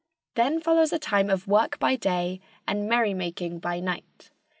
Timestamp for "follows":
0.61-0.91